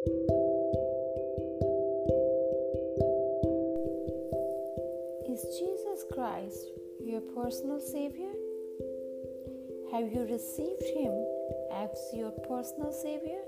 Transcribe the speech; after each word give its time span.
Is 0.00 0.12
Jesus 5.58 6.04
Christ 6.10 6.70
your 7.04 7.20
personal 7.20 7.80
Savior? 7.80 8.32
Have 9.92 10.10
you 10.10 10.26
received 10.30 10.82
Him 10.96 11.12
as 11.74 11.90
your 12.14 12.30
personal 12.48 12.92
Savior? 12.92 13.42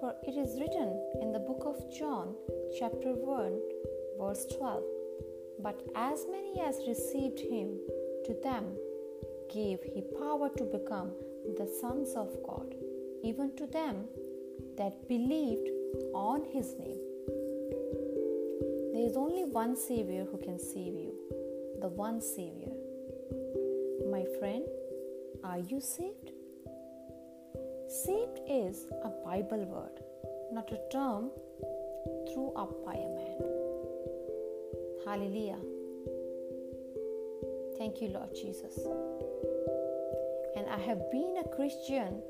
For 0.00 0.14
it 0.24 0.36
is 0.36 0.60
written 0.60 1.00
in 1.22 1.32
the 1.32 1.38
book 1.38 1.62
of 1.64 1.96
John, 1.98 2.34
chapter 2.78 3.14
1, 3.14 3.58
verse 4.20 4.44
12 4.58 4.82
But 5.62 5.80
as 5.94 6.26
many 6.30 6.60
as 6.60 6.86
received 6.86 7.40
Him, 7.40 7.78
to 8.26 8.34
them 8.42 8.76
gave 9.50 9.78
He 9.82 10.02
power 10.18 10.50
to 10.58 10.64
become 10.64 11.12
the 11.56 11.66
sons 11.80 12.12
of 12.16 12.36
God, 12.46 12.74
even 13.22 13.56
to 13.56 13.66
them 13.66 14.04
that 14.76 15.08
believed 15.08 15.68
on 16.14 16.44
His 16.52 16.74
name. 16.78 17.00
There 18.92 19.06
is 19.06 19.16
only 19.16 19.44
one 19.44 19.76
Savior 19.76 20.24
who 20.30 20.38
can 20.38 20.58
save 20.58 20.94
you, 20.94 21.12
the 21.80 21.88
one 21.88 22.20
Savior. 22.20 22.72
My 24.10 24.24
friend, 24.38 24.64
are 25.42 25.58
you 25.58 25.80
saved? 25.80 26.30
Saved 27.88 28.40
is 28.48 28.86
a 29.04 29.10
Bible 29.24 29.64
word, 29.64 30.00
not 30.52 30.70
a 30.72 30.78
term 30.90 31.30
thrown 32.32 32.52
up 32.56 32.84
by 32.84 32.94
a 32.94 33.08
man. 33.18 33.42
Hallelujah. 35.04 35.58
Thank 37.78 38.00
you, 38.00 38.08
Lord 38.08 38.34
Jesus. 38.34 38.78
And 40.56 40.66
I 40.68 40.78
have 40.78 41.10
been 41.10 41.36
a 41.44 41.48
Christian 41.54 42.22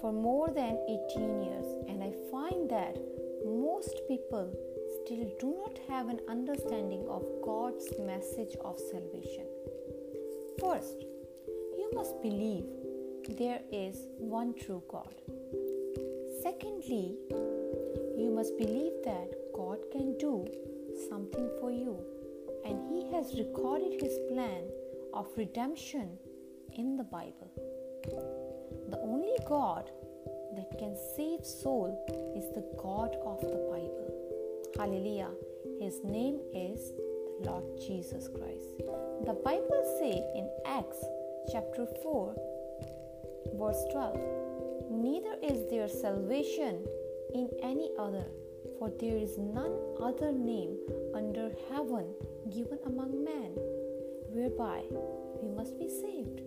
for 0.00 0.12
more 0.12 0.48
than 0.50 0.78
18 0.88 1.42
years, 1.42 1.67
I 2.08 2.12
find 2.30 2.70
that 2.70 2.96
most 3.44 4.00
people 4.08 4.50
still 4.98 5.30
do 5.38 5.48
not 5.62 5.78
have 5.88 6.08
an 6.08 6.20
understanding 6.26 7.04
of 7.06 7.22
God's 7.44 7.86
message 7.98 8.56
of 8.64 8.78
salvation. 8.78 9.44
First, 10.58 11.04
you 11.76 11.90
must 11.92 12.22
believe 12.22 12.64
there 13.36 13.60
is 13.70 14.06
one 14.16 14.54
true 14.54 14.82
God. 14.88 15.16
Secondly, 16.42 17.18
you 18.16 18.32
must 18.34 18.56
believe 18.56 18.94
that 19.04 19.28
God 19.54 19.80
can 19.92 20.16
do 20.16 20.46
something 21.10 21.50
for 21.60 21.70
you 21.70 22.00
and 22.64 22.80
He 22.88 23.12
has 23.14 23.38
recorded 23.38 24.00
His 24.00 24.18
plan 24.32 24.62
of 25.12 25.26
redemption 25.36 26.16
in 26.72 26.96
the 26.96 27.04
Bible. 27.04 27.52
The 28.88 28.98
only 29.00 29.36
God 29.46 29.90
that 30.58 30.76
can 30.76 30.96
save 31.14 31.44
soul 31.46 31.94
is 32.34 32.50
the 32.50 32.66
God 32.82 33.14
of 33.24 33.40
the 33.40 33.62
Bible. 33.70 34.10
Hallelujah. 34.76 35.30
His 35.80 36.02
name 36.02 36.40
is 36.52 36.90
the 36.90 37.48
Lord 37.48 37.64
Jesus 37.78 38.26
Christ. 38.26 38.82
The 39.24 39.38
Bible 39.44 39.84
says 40.00 40.24
in 40.34 40.50
Acts 40.66 40.98
chapter 41.52 41.86
4 42.02 42.34
verse 43.54 43.84
12 43.92 44.18
Neither 44.90 45.36
is 45.44 45.70
there 45.70 45.88
salvation 45.88 46.84
in 47.34 47.48
any 47.62 47.90
other 47.96 48.26
for 48.80 48.90
there 48.98 49.16
is 49.16 49.38
none 49.38 49.78
other 50.02 50.32
name 50.32 50.76
under 51.14 51.52
heaven 51.70 52.06
given 52.50 52.78
among 52.84 53.22
men 53.22 53.54
whereby 54.34 54.82
we 55.40 55.54
must 55.54 55.78
be 55.78 55.88
saved. 55.88 56.42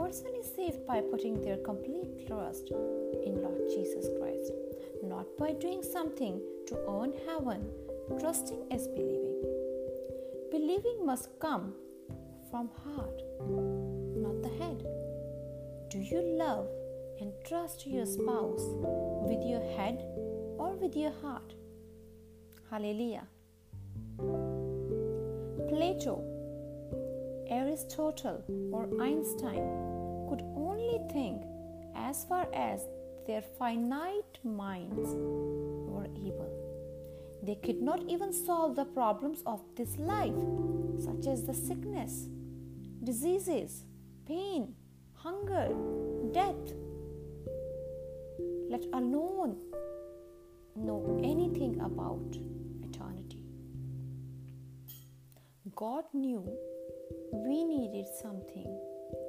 Person 0.00 0.34
is 0.34 0.50
saved 0.56 0.86
by 0.86 1.02
putting 1.02 1.42
their 1.42 1.58
complete 1.58 2.26
trust 2.26 2.70
in 2.70 3.42
Lord 3.42 3.68
Jesus 3.68 4.08
Christ, 4.18 4.50
not 5.02 5.26
by 5.36 5.52
doing 5.52 5.82
something 5.82 6.40
to 6.68 6.78
earn 6.88 7.12
heaven. 7.26 7.70
Trusting 8.18 8.64
is 8.70 8.88
believing. 8.88 9.36
Believing 10.50 11.04
must 11.04 11.28
come 11.38 11.74
from 12.50 12.70
heart, 12.82 13.20
not 14.16 14.40
the 14.42 14.48
head. 14.58 14.82
Do 15.90 15.98
you 15.98 16.22
love 16.22 16.66
and 17.20 17.34
trust 17.46 17.86
your 17.86 18.06
spouse 18.06 18.64
with 19.28 19.44
your 19.44 19.62
head 19.76 20.02
or 20.58 20.78
with 20.80 20.96
your 20.96 21.12
heart? 21.20 21.52
Hallelujah. 22.70 23.28
Plato 25.68 26.39
Aristotle 27.50 28.44
or 28.72 28.88
Einstein 29.02 29.64
could 30.28 30.42
only 30.56 31.00
think 31.12 31.42
as 31.96 32.24
far 32.24 32.48
as 32.54 32.86
their 33.26 33.42
finite 33.42 34.38
minds 34.44 35.10
were 35.14 36.06
able. 36.16 36.50
They 37.42 37.56
could 37.56 37.82
not 37.82 38.02
even 38.08 38.32
solve 38.32 38.76
the 38.76 38.84
problems 38.84 39.42
of 39.46 39.60
this 39.76 39.96
life, 39.98 40.40
such 40.98 41.26
as 41.26 41.44
the 41.44 41.54
sickness, 41.54 42.28
diseases, 43.02 43.84
pain, 44.26 44.74
hunger, 45.14 45.74
death, 46.32 46.74
let 48.68 48.84
alone 48.92 49.56
know 50.76 51.20
anything 51.24 51.80
about 51.80 52.36
eternity. 52.82 53.42
God 55.74 56.04
knew 56.12 56.46
we 57.32 57.64
needed 57.64 58.06
something 58.20 58.68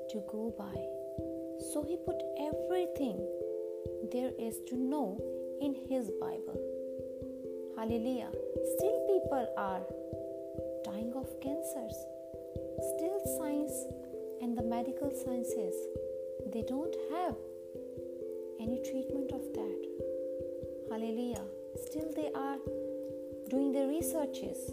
to 0.09 0.23
go 0.31 0.53
by. 0.57 0.75
So 1.71 1.83
he 1.83 1.97
put 1.97 2.21
everything 2.39 3.17
there 4.11 4.31
is 4.39 4.57
to 4.69 4.75
know 4.75 5.19
in 5.61 5.75
his 5.87 6.11
Bible. 6.19 6.59
Hallelujah. 7.77 8.29
Still, 8.77 8.99
people 9.07 9.53
are 9.57 9.81
dying 10.83 11.13
of 11.15 11.27
cancers. 11.41 11.95
Still, 12.95 13.21
science 13.37 13.73
and 14.41 14.57
the 14.57 14.63
medical 14.63 15.11
sciences 15.11 15.75
they 16.51 16.63
don't 16.63 16.95
have 17.11 17.35
any 18.59 18.81
treatment 18.83 19.31
of 19.31 19.41
that. 19.53 19.81
Hallelujah. 20.89 21.43
Still, 21.85 22.11
they 22.15 22.29
are 22.35 22.57
doing 23.49 23.71
the 23.71 23.87
researches. 23.87 24.71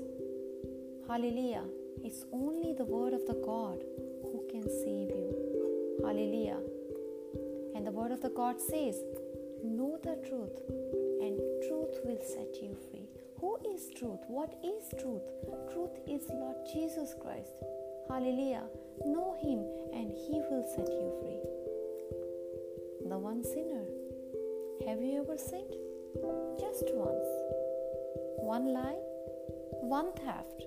Hallelujah. 1.06 1.64
It's 2.04 2.24
only 2.32 2.72
the 2.72 2.84
word 2.84 3.12
of 3.12 3.26
the 3.26 3.40
God 3.44 3.82
who 4.22 4.46
can 4.50 4.62
save 4.62 5.10
you. 5.10 5.98
Hallelujah. 6.04 6.60
And 7.74 7.86
the 7.86 7.90
word 7.90 8.12
of 8.12 8.20
the 8.20 8.30
God 8.30 8.60
says, 8.60 8.96
Know 9.64 9.98
the 10.02 10.16
truth, 10.28 10.56
and 11.20 11.38
truth 11.66 11.98
will 12.04 12.20
set 12.22 12.62
you 12.62 12.76
free. 12.90 13.08
Who 13.40 13.58
is 13.74 13.90
truth? 13.96 14.20
What 14.28 14.54
is 14.64 14.88
truth? 15.00 15.22
Truth 15.72 15.98
is 16.06 16.22
Lord 16.30 16.56
Jesus 16.72 17.14
Christ. 17.20 17.52
Hallelujah. 18.08 18.64
Know 19.04 19.36
Him, 19.40 19.62
and 19.92 20.10
He 20.12 20.40
will 20.50 20.66
set 20.74 20.88
you 20.88 21.12
free. 21.20 21.42
The 23.08 23.18
one 23.18 23.44
sinner. 23.44 23.84
Have 24.86 25.02
you 25.02 25.20
ever 25.20 25.36
sinned? 25.36 25.74
Just 26.58 26.84
once. 26.94 27.28
One 28.40 28.72
lie, 28.72 28.98
one 29.82 30.12
theft, 30.12 30.64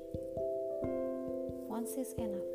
once 1.81 1.97
is 1.97 2.13
enough. 2.13 2.49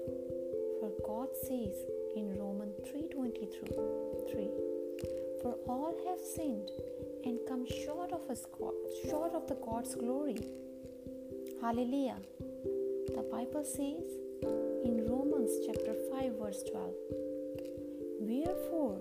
For 0.78 0.91
God 1.04 1.31
says 1.47 1.76
in 2.14 2.26
Romans 2.41 2.76
3:23, 2.88 4.50
"For 5.41 5.54
all 5.75 5.94
have 6.04 6.20
sinned 6.34 6.70
and 7.25 7.44
come 7.48 7.64
short 7.66 8.12
of 8.16 8.22
short 9.09 9.32
of 9.38 9.48
the 9.48 9.56
God's 9.66 9.97
glory." 10.03 10.37
Hallelujah. 11.62 12.20
The 13.16 13.25
Bible 13.34 13.64
says 13.64 14.06
in 14.88 14.94
Romans 15.12 15.58
chapter 15.66 15.94
5 16.12 16.32
verse 16.43 16.62
12, 16.70 16.94
"Wherefore 18.31 19.00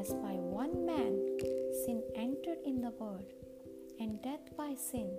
as 0.00 0.08
by 0.26 0.34
one 0.62 0.74
man 0.92 1.14
sin 1.84 2.02
entered 2.26 2.60
in 2.72 2.80
the 2.86 2.94
world, 3.02 3.30
and 4.00 4.20
death 4.30 4.50
by 4.64 4.72
sin, 4.90 5.10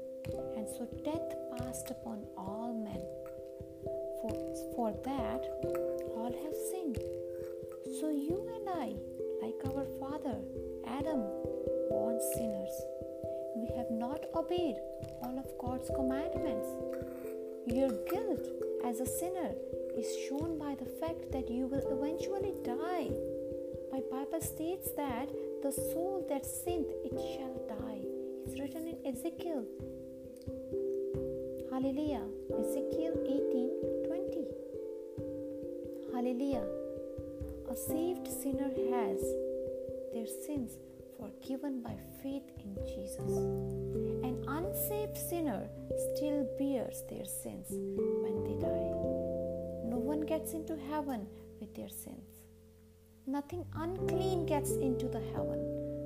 and 0.57 0.67
so 0.75 0.83
death 1.09 1.31
passed 1.55 1.89
upon 1.97 2.27
all 2.47 2.73
men." 2.89 3.05
For, 4.25 4.65
for 4.75 4.91
that 5.05 5.45
all 6.17 6.33
have 6.33 6.55
sinned. 6.71 6.97
So 7.99 8.09
you 8.09 8.41
and 8.55 8.69
I, 8.69 8.95
like 9.45 9.61
our 9.69 9.85
father 9.99 10.37
Adam, 10.87 11.21
born 11.89 12.19
sinners, 12.33 12.73
we 13.55 13.69
have 13.77 13.91
not 13.91 14.25
obeyed 14.33 14.77
all 15.21 15.37
of 15.37 15.45
God's 15.59 15.91
commandments. 15.93 16.67
Your 17.67 17.91
guilt 18.09 18.47
as 18.83 18.99
a 18.99 19.05
sinner 19.05 19.51
is 19.95 20.07
shown 20.27 20.57
by 20.57 20.73
the 20.73 20.89
fact 20.99 21.31
that 21.31 21.47
you 21.47 21.67
will 21.67 21.85
eventually 21.85 22.53
die. 22.63 23.11
My 23.91 24.01
Bible 24.09 24.41
states 24.41 24.89
that 24.97 25.29
the 25.61 25.71
soul 25.71 26.25
that 26.29 26.47
sinned 26.47 26.89
it 27.03 27.13
shall 27.13 27.61
die. 27.69 28.01
It's 28.47 28.59
written 28.59 28.87
in 28.87 29.05
Ezekiel. 29.05 29.65
Hallelujah. 31.71 32.23
Ezekiel 32.57 33.13
18 33.27 34.04
Hallelujah. 36.15 36.63
A 37.69 37.75
saved 37.75 38.25
sinner 38.25 38.69
has 38.95 39.19
their 40.13 40.25
sins 40.25 40.77
forgiven 41.19 41.81
by 41.81 41.93
faith 42.23 42.49
in 42.63 42.73
Jesus. 42.87 43.35
An 44.23 44.41
unsaved 44.47 45.17
sinner 45.17 45.67
still 46.15 46.47
bears 46.57 47.03
their 47.09 47.25
sins 47.25 47.67
when 47.69 48.45
they 48.45 48.55
die. 48.65 48.91
No 49.91 49.97
one 49.97 50.21
gets 50.21 50.53
into 50.53 50.77
heaven 50.89 51.27
with 51.59 51.75
their 51.75 51.89
sins. 51.89 52.45
Nothing 53.27 53.65
unclean 53.75 54.45
gets 54.45 54.71
into 54.71 55.09
the 55.09 55.21
heaven. 55.33 55.59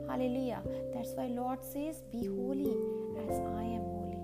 Hallelujah. 0.09 0.63
That's 0.91 1.11
why 1.11 1.27
Lord 1.27 1.63
says, 1.63 2.01
Be 2.11 2.25
holy 2.25 2.75
as 3.29 3.37
I 3.37 3.63
am 3.77 3.85
holy. 3.93 4.17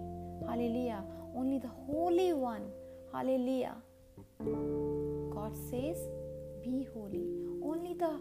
Hallelujah. 0.50 1.04
Only 1.36 1.60
the 1.60 1.76
Holy 1.86 2.34
One. 2.34 2.72
Hallelujah. 3.14 3.76
God 5.46 5.56
says, 5.70 5.98
Be 6.64 6.88
holy. 6.92 7.24
Only 7.62 7.94
the 7.94 8.20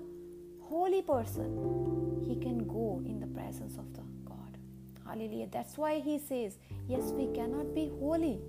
holy 0.60 1.00
person 1.00 2.20
he 2.26 2.36
can 2.36 2.66
go 2.66 3.02
in 3.06 3.18
the 3.18 3.26
presence 3.26 3.78
of 3.78 3.90
the 3.94 4.02
God. 4.26 4.58
Hallelujah. 5.06 5.48
That's 5.50 5.78
why 5.78 6.00
he 6.00 6.18
says, 6.18 6.58
Yes, 6.86 7.12
we 7.12 7.28
cannot 7.28 7.74
be 7.74 7.90
holy, 7.98 8.40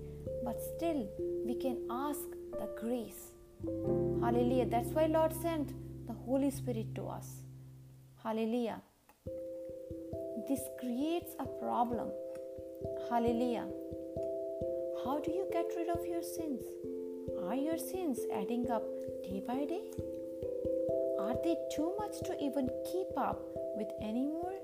but 0.44 0.60
still 0.76 1.08
we 1.46 1.54
can 1.54 1.78
ask 1.90 2.28
the 2.52 2.68
grace. 2.78 3.30
Hallelujah. 3.64 4.66
That's 4.66 4.90
why 4.90 5.06
Lord 5.06 5.32
sent 5.32 5.72
the 6.06 6.12
Holy 6.12 6.50
Spirit 6.50 6.94
to 6.96 7.06
us. 7.06 7.28
Hallelujah. 8.22 8.82
This 10.48 10.60
creates 10.78 11.32
a 11.38 11.46
problem. 11.46 12.10
Hallelujah. 13.08 13.68
How 15.02 15.18
do 15.24 15.30
you 15.30 15.48
get 15.50 15.64
rid 15.78 15.88
of 15.88 16.04
your 16.04 16.22
sins? 16.22 16.62
Are 17.46 17.54
your 17.54 17.78
sins 17.78 18.18
adding 18.34 18.68
up 18.70 18.82
day 19.22 19.40
by 19.46 19.64
day? 19.64 19.84
Are 21.20 21.36
they 21.44 21.56
too 21.74 21.94
much 21.96 22.18
to 22.26 22.36
even 22.42 22.68
keep 22.90 23.06
up 23.16 23.40
with 23.76 23.88
anymore? 24.02 24.58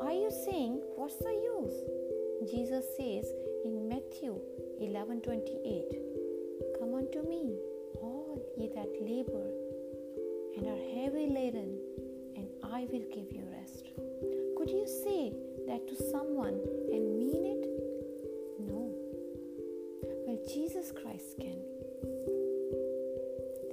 Are 0.00 0.12
you 0.12 0.30
saying, 0.44 0.80
What's 0.94 1.16
the 1.16 1.34
use? 1.58 1.78
Jesus 2.50 2.84
says 2.96 3.26
in 3.64 3.88
Matthew 3.88 4.38
11:28, 4.80 6.78
Come 6.78 6.94
unto 6.94 7.20
me, 7.28 7.58
all 8.00 8.40
ye 8.56 8.68
that 8.76 8.92
labor 9.00 9.46
and 10.56 10.66
are 10.66 10.84
heavy 10.94 11.26
laden, 11.26 11.78
and 12.36 12.46
I 12.62 12.86
will 12.92 13.06
give 13.14 13.32
you 13.32 13.42
rest. 13.50 13.90
Could 14.56 14.70
you 14.70 14.86
say 14.86 15.32
that 15.66 15.88
to 15.88 15.96
someone 16.10 16.60
and 16.92 17.18
mean 17.18 17.44
it? 17.54 17.64
No. 18.68 18.94
Well, 20.26 20.38
Jesus 20.46 20.92
Christ 20.92 21.38
can. 21.40 21.77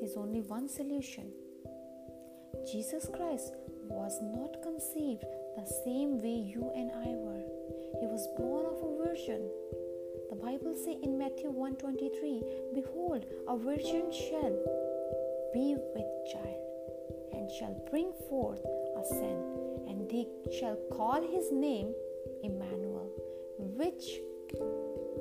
There's 0.06 0.18
only 0.18 0.42
one 0.42 0.70
solution. 0.70 1.32
Jesus 2.72 3.10
Christ 3.12 3.56
was 3.90 4.22
not 4.22 4.62
conceived 4.62 5.26
the 5.58 5.66
same 5.84 6.22
way 6.22 6.46
you 6.46 6.72
and 6.76 6.92
I 6.92 7.10
were. 7.18 7.48
He 8.00 8.06
was 8.06 8.28
born 8.38 8.68
of 8.68 8.78
a 8.86 9.04
virgin. 9.04 9.50
The 10.30 10.36
Bible 10.36 10.76
says 10.76 11.02
in 11.02 11.18
Matthew 11.18 11.50
1:23, 11.50 12.44
Behold, 12.76 13.26
a 13.48 13.58
virgin 13.58 14.12
shall 14.12 14.56
be 15.56 15.74
with 15.96 16.12
child 16.34 16.62
and 17.34 17.50
shall 17.58 17.74
bring 17.90 18.14
forth 18.30 18.64
a 19.02 19.04
son, 19.10 19.42
and 19.90 20.08
they 20.08 20.28
shall 20.60 20.78
call 20.92 21.20
his 21.20 21.52
name 21.52 21.96
Emmanuel, 22.44 23.10
which 23.58 24.22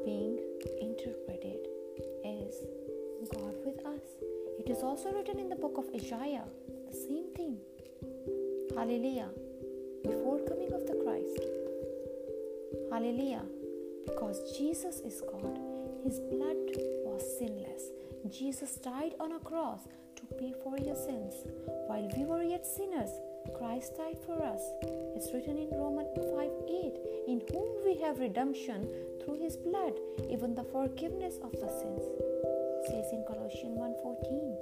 being 0.05 0.37
interpreted 0.79 1.69
is 2.23 2.67
God 3.31 3.57
with 3.65 3.81
us. 3.87 4.34
It 4.65 4.71
is 4.71 4.83
also 4.83 5.13
written 5.13 5.39
in 5.39 5.51
the 5.51 5.57
book 5.57 5.77
of 5.77 5.85
Isaiah, 5.95 6.45
the 6.89 6.97
same 6.97 7.27
thing. 7.37 7.59
Hallelujah. 8.75 9.29
Before 10.03 10.41
coming 10.49 10.73
of 10.73 10.87
the 10.87 10.97
Christ. 11.05 11.41
Hallelujah. 12.91 13.43
Because 14.07 14.57
Jesus 14.57 15.01
is 15.01 15.21
God, 15.21 15.59
his 16.03 16.19
blood 16.33 16.57
was 17.05 17.23
sinless. 17.39 17.91
Jesus 18.31 18.77
died 18.77 19.13
on 19.21 19.33
a 19.33 19.39
cross 19.39 19.81
to 20.17 20.23
pay 20.37 20.55
for 20.63 20.79
your 20.79 20.97
sins. 20.97 21.35
While 21.87 22.09
we 22.17 22.25
were 22.25 22.43
yet 22.43 22.65
sinners, 22.65 23.11
Christ 23.59 23.99
died 23.99 24.17
for 24.25 24.43
us. 24.43 24.63
It's 25.15 25.31
written 25.35 25.59
in 25.59 25.77
Romans 25.77 26.09
5 26.17 26.25
8, 26.25 26.95
in 27.29 27.43
whom 27.53 27.85
we 27.85 28.01
have 28.01 28.19
redemption 28.19 28.89
through 29.23 29.43
his 29.43 29.59
blood, 29.59 29.93
even 30.31 30.55
the 30.55 30.65
forgiveness 30.65 31.35
of 31.45 31.53
the 31.53 31.69
sins. 31.69 32.34
Says 32.87 33.13
in 33.13 33.25
Colossians 33.27 33.79
1:14. 33.79 34.57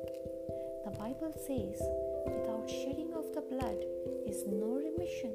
The 0.84 0.90
Bible 0.98 1.32
says, 1.46 1.80
without 2.26 2.70
shedding 2.70 3.12
of 3.14 3.26
the 3.34 3.40
blood 3.40 3.80
is 4.26 4.44
no 4.46 4.69
remission. 4.74 5.32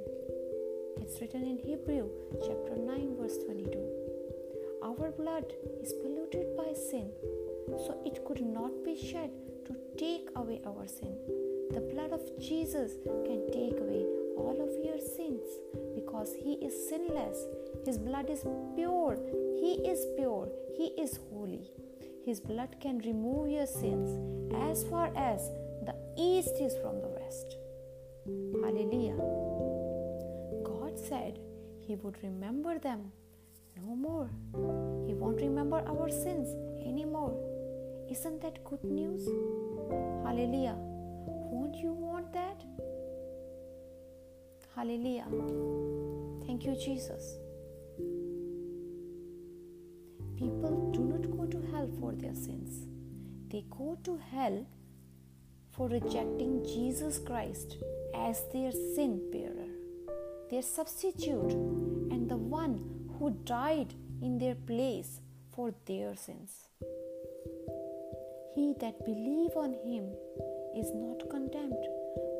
It's 1.01 1.19
written 1.19 1.43
in 1.43 1.57
Hebrew 1.57 2.09
chapter 2.45 2.77
9 2.77 3.17
verse 3.19 3.37
22. 3.39 3.81
Our 4.83 5.11
blood 5.11 5.51
is 5.81 5.91
polluted 6.01 6.55
by 6.55 6.71
sin, 6.73 7.11
so 7.85 7.97
it 8.05 8.23
could 8.23 8.41
not 8.41 8.71
be 8.85 8.95
shed 8.95 9.31
to 9.65 9.75
take 9.97 10.29
away 10.37 10.61
our 10.65 10.87
sin. 10.87 11.17
The 11.71 11.81
blood 11.81 12.13
of 12.13 12.23
Jesus 12.39 12.93
can 13.25 13.51
take 13.51 13.81
away 13.81 14.05
all 14.37 14.61
of 14.61 14.71
your 14.85 14.99
sins 14.99 15.43
because 15.93 16.33
He 16.33 16.53
is 16.53 16.87
sinless. 16.87 17.47
His 17.85 17.97
blood 17.97 18.29
is 18.29 18.45
pure. 18.75 19.17
He 19.59 19.73
is 19.93 20.05
pure. 20.15 20.47
He 20.77 20.87
is 21.05 21.19
holy. 21.29 21.69
His 22.27 22.41
blood 22.41 22.75
can 22.81 22.97
remove 23.05 23.47
your 23.49 23.65
sins 23.65 24.09
as 24.53 24.83
far 24.83 25.05
as 25.15 25.49
the 25.85 25.95
east 26.17 26.55
is 26.59 26.75
from 26.81 26.99
the 26.99 27.07
west. 27.07 27.55
Hallelujah. 28.63 29.15
God 30.65 30.99
said 30.99 31.39
He 31.79 31.95
would 31.95 32.17
remember 32.21 32.79
them 32.79 33.13
no 33.77 33.95
more. 33.95 34.29
He 35.07 35.13
won't 35.13 35.39
remember 35.39 35.77
our 35.87 36.09
sins 36.09 36.49
anymore. 36.85 37.33
Isn't 38.11 38.41
that 38.41 38.61
good 38.65 38.83
news? 38.83 39.25
Hallelujah. 40.25 40.75
Won't 40.77 41.77
you 41.77 41.93
want 41.93 42.33
that? 42.33 42.61
Hallelujah. 44.75 45.27
Thank 46.45 46.65
you, 46.65 46.75
Jesus. 46.75 47.37
People 50.37 50.91
do 50.91 51.06
for 51.99 52.13
their 52.13 52.35
sins, 52.35 52.85
they 53.49 53.63
go 53.69 53.97
to 54.03 54.17
hell 54.31 54.65
for 55.71 55.87
rejecting 55.87 56.63
Jesus 56.63 57.19
Christ 57.19 57.77
as 58.15 58.43
their 58.51 58.71
sin 58.71 59.21
bearer, 59.31 59.69
their 60.49 60.61
substitute, 60.61 61.51
and 62.11 62.29
the 62.29 62.37
one 62.37 62.81
who 63.17 63.31
died 63.43 63.93
in 64.21 64.37
their 64.37 64.55
place 64.55 65.21
for 65.55 65.73
their 65.85 66.15
sins. 66.15 66.67
He 68.55 68.73
that 68.79 69.05
believe 69.05 69.55
on 69.55 69.73
him 69.85 70.11
is 70.75 70.91
not 70.95 71.29
condemned, 71.29 71.85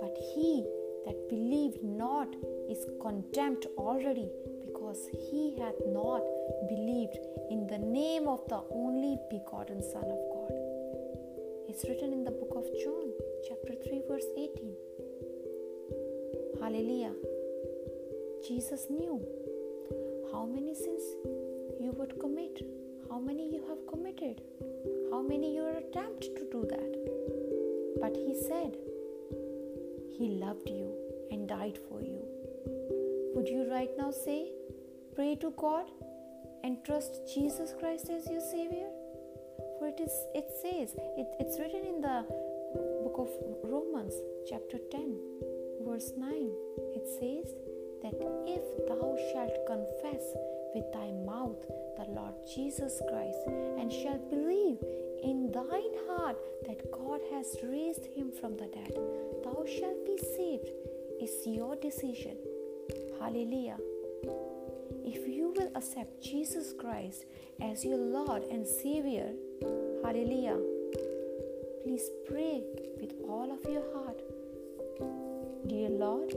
but 0.02 0.16
he 0.36 0.66
that 1.06 1.30
believe 1.30 1.76
not 1.84 2.28
is 2.70 2.86
condemned 3.02 3.66
already 3.78 4.30
because 4.66 5.08
he 5.30 5.58
hath 5.60 5.80
not 5.88 6.24
believed 6.70 7.18
in 7.50 7.68
the 7.68 7.78
name 7.78 8.28
of 8.28 8.48
the 8.50 8.62
only 8.72 9.18
begotten 9.30 9.82
Son 9.82 10.04
of 10.04 10.22
God. 10.34 10.52
It's 11.70 11.86
written 11.88 12.14
in 12.14 12.24
the 12.24 12.32
book 12.32 12.54
of 12.56 12.66
John, 12.84 13.12
chapter 13.48 13.74
3, 13.88 14.02
verse 14.08 14.26
18. 14.38 14.74
Hallelujah. 16.62 17.14
Jesus 18.48 18.88
knew 18.90 19.22
how 20.32 20.46
many 20.46 20.74
sins 20.74 21.04
you 21.80 21.92
would 21.98 22.20
commit, 22.20 22.62
how 23.10 23.20
many 23.20 23.50
you 23.54 23.64
have 23.68 23.86
committed, 23.88 24.42
how 25.12 25.22
many 25.22 25.56
you 25.56 25.64
are 25.64 25.78
attempting 25.78 26.36
to 26.36 26.50
do 26.52 26.66
that. 26.70 28.00
But 28.02 28.16
He 28.16 28.34
said, 28.48 28.78
He 30.18 30.40
loved 30.46 30.70
you 30.70 30.94
and 31.32 31.48
died 31.48 31.78
for 31.90 32.02
you. 32.02 32.24
Would 33.36 33.48
you 33.48 33.70
right 33.70 33.92
now 33.98 34.12
say, 34.12 34.52
pray 35.16 35.36
to 35.36 35.52
God 35.58 35.86
and 36.64 36.84
trust 36.84 37.22
Jesus 37.34 37.74
Christ 37.80 38.10
as 38.10 38.30
your 38.30 38.42
Savior? 38.42 38.90
For 39.80 39.88
it 39.88 40.00
is 40.00 40.12
it 40.34 40.48
says, 40.62 40.96
it, 41.18 41.28
it's 41.40 41.60
written 41.60 41.86
in 41.86 42.02
the 42.02 42.26
book 43.04 43.18
of 43.18 43.30
Romans, 43.64 44.14
chapter 44.50 44.78
10, 44.92 45.20
verse 45.86 46.12
9. 46.18 46.52
It 46.96 47.08
says 47.20 47.54
that 48.02 48.18
if 48.48 48.64
thou 48.88 49.16
shalt 49.32 49.66
confess 49.68 50.24
with 50.74 50.92
thy 50.94 51.12
mouth 51.26 51.62
the 51.98 52.06
Lord 52.10 52.36
Jesus 52.54 53.02
Christ 53.10 53.40
and 53.80 53.92
shalt 53.92 54.30
believe 54.30 54.78
in 55.24 55.52
thine 55.52 55.96
heart 56.10 56.38
that 56.68 56.92
God 56.92 57.22
has 57.32 57.56
raised 57.64 58.06
him 58.06 58.32
from 58.32 58.58
the 58.58 58.68
dead, 58.68 58.98
thou 59.44 59.66
shalt 59.66 60.06
be 60.06 60.18
saved. 60.18 60.70
It's 61.20 61.48
your 61.48 61.76
decision. 61.76 62.38
Hallelujah. 63.20 63.78
If 65.10 65.26
you 65.26 65.54
will 65.56 65.72
accept 65.74 66.22
Jesus 66.22 66.74
Christ 66.78 67.24
as 67.62 67.86
your 67.86 67.98
Lord 67.98 68.44
and 68.52 68.68
Savior, 68.68 69.32
hallelujah, 70.04 70.60
please 71.86 72.10
pray 72.28 72.62
with 73.00 73.14
all 73.24 73.50
of 73.50 73.64
your 73.72 73.86
heart. 73.94 74.22
Dear 75.66 75.88
Lord, 75.92 76.34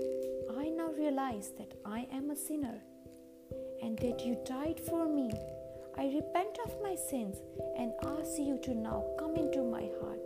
I 0.56 0.68
now 0.68 0.92
realize 0.96 1.50
that 1.58 1.74
I 1.84 2.06
am 2.12 2.30
a 2.30 2.36
sinner 2.36 2.78
and 3.82 3.98
that 3.98 4.24
you 4.24 4.38
died 4.46 4.80
for 4.88 5.04
me. 5.04 5.32
I 5.98 6.04
repent 6.04 6.56
of 6.64 6.80
my 6.80 6.94
sins 6.94 7.38
and 7.76 7.92
ask 8.04 8.38
you 8.38 8.60
to 8.62 8.72
now 8.72 9.04
come 9.18 9.34
into 9.34 9.64
my 9.64 9.90
heart, 10.00 10.20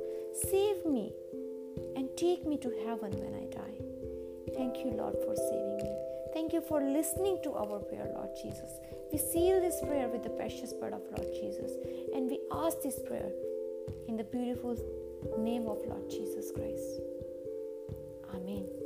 save 0.51 0.85
me, 0.85 1.15
and 1.97 2.11
take 2.19 2.47
me 2.47 2.59
to 2.59 2.69
heaven 2.85 3.11
when 3.13 3.35
I 3.41 3.47
die. 3.47 3.79
Thank 4.55 4.85
you, 4.85 4.91
Lord, 4.91 5.17
for 5.25 5.35
saving 5.35 5.79
me 5.79 6.04
you 6.55 6.61
for 6.61 6.81
listening 6.81 7.39
to 7.43 7.53
our 7.55 7.81
prayer, 7.81 8.09
Lord 8.15 8.31
Jesus. 8.41 8.71
We 9.13 9.19
seal 9.19 9.61
this 9.61 9.81
prayer 9.81 10.09
with 10.09 10.23
the 10.23 10.31
precious 10.31 10.73
blood 10.73 10.93
of 10.93 11.03
Lord 11.17 11.33
Jesus. 11.35 11.73
And 12.15 12.31
we 12.31 12.39
ask 12.53 12.81
this 12.81 13.01
prayer 13.07 13.31
in 14.09 14.17
the 14.17 14.25
beautiful 14.25 14.77
name 15.39 15.67
of 15.67 15.79
Lord 15.87 16.09
Jesus 16.09 16.53
Christ. 16.53 17.01
Amen. 18.35 18.84